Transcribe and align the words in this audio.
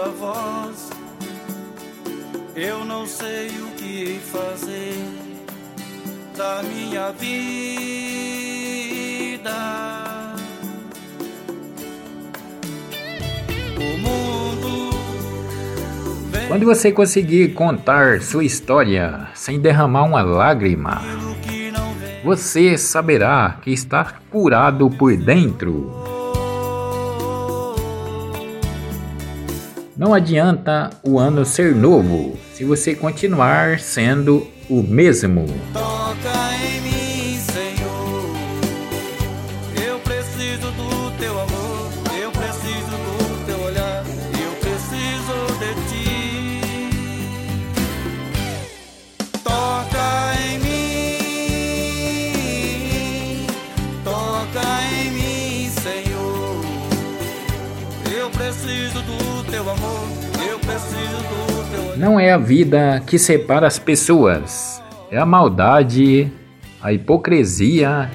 tua 0.00 0.08
voz. 0.08 0.90
Eu 2.54 2.84
não 2.84 3.06
sei 3.06 3.48
o 3.48 3.70
que 3.76 4.20
fazer 4.32 4.94
da 6.36 6.62
minha 6.62 7.12
vida. 7.12 7.90
O 13.76 13.98
mundo. 13.98 14.90
Quando 16.48 16.66
você 16.66 16.90
conseguir 16.90 17.54
contar 17.54 18.20
sua 18.20 18.44
história 18.44 19.28
sem 19.34 19.60
derramar 19.60 20.04
uma 20.04 20.22
lágrima, 20.22 21.00
você 22.24 22.76
saberá 22.76 23.58
que 23.62 23.70
está 23.70 24.14
curado 24.30 24.90
por 24.90 25.16
dentro. 25.16 26.19
Não 30.00 30.14
adianta 30.14 30.88
o 31.02 31.18
ano 31.18 31.44
ser 31.44 31.74
novo 31.74 32.38
se 32.54 32.64
você 32.64 32.94
continuar 32.94 33.80
sendo 33.80 34.48
o 34.66 34.82
mesmo. 34.82 35.44
Toca 35.74 36.54
em 36.64 36.80
mim, 36.80 37.38
Senhor. 37.38 38.30
Eu 39.86 39.98
preciso 39.98 40.70
do 40.72 41.10
teu 41.18 41.38
amor. 41.38 41.49
Preciso 58.30 59.02
do 59.02 59.50
teu 59.50 59.62
amor. 59.68 60.08
Eu 60.48 60.58
preciso 60.58 61.16
do 61.28 61.70
teu 61.70 61.82
olhar. 61.84 61.96
Não 61.98 62.18
é 62.18 62.32
a 62.32 62.38
vida 62.38 63.02
que 63.06 63.18
separa 63.18 63.66
as 63.66 63.78
pessoas, 63.78 64.82
é 65.10 65.18
a 65.18 65.26
maldade, 65.26 66.32
a 66.82 66.92
hipocrisia, 66.92 68.10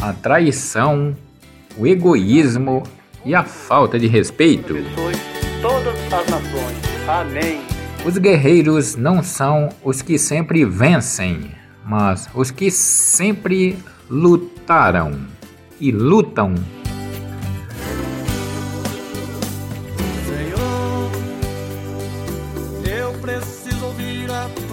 a 0.00 0.12
traição, 0.12 1.16
o 1.76 1.86
egoísmo 1.86 2.82
e 3.24 3.34
a 3.34 3.44
falta 3.44 3.98
de 3.98 4.06
respeito. 4.06 4.74
Os 8.04 8.16
guerreiros 8.16 8.96
não 8.96 9.22
são 9.22 9.68
os 9.84 10.02
que 10.02 10.18
sempre 10.18 10.64
vencem, 10.64 11.50
mas 11.84 12.28
os 12.34 12.50
que 12.50 12.70
sempre 12.70 13.78
lutaram 14.08 15.12
e 15.80 15.90
lutam. 15.90 16.54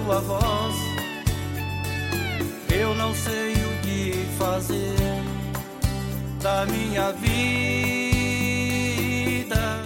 Ouvir 0.06 0.12
a 0.12 0.22
tua 0.22 0.22
voz. 0.22 0.76
Eu 2.72 2.94
não 2.96 3.14
sei 3.14 3.54
o 3.54 3.82
que 3.82 4.26
fazer 4.38 4.96
da 6.42 6.66
minha 6.66 7.12
vida. 7.14 7.36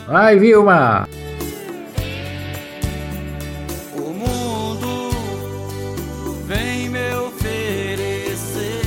Vai, 0.07 0.37
Vilma! 0.37 1.07
O 3.95 4.11
mundo 4.11 5.11
vem 6.47 6.89
me 6.89 7.13
oferecer 7.15 8.81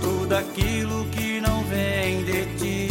tudo 0.00 0.36
aquilo 0.36 1.04
que 1.06 1.40
não 1.40 1.64
vem 1.64 2.24
de 2.24 2.46
ti, 2.56 2.88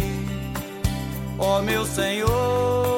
ó 1.40 1.62
meu 1.62 1.86
Senhor. 1.86 2.97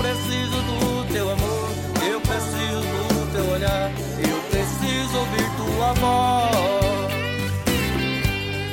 Preciso 0.00 0.56
do 0.62 1.12
teu 1.12 1.30
amor, 1.30 1.68
eu 2.10 2.20
preciso 2.22 2.80
do 2.80 3.32
teu 3.32 3.52
olhar, 3.52 3.90
eu 4.28 4.38
preciso 4.50 5.18
ouvir 5.18 5.48
tua 5.56 5.92
voz. 5.94 7.10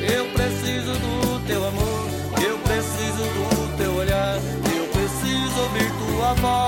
Eu 0.09 0.25
preciso 0.31 0.93
do 0.93 1.39
teu 1.45 1.67
amor, 1.67 2.07
eu 2.47 2.57
preciso 2.59 3.23
do 3.35 3.77
teu 3.77 3.93
olhar, 3.95 4.39
eu 4.77 4.87
preciso 4.87 5.59
ouvir 5.61 5.91
tua 5.99 6.33
voz. 6.35 6.66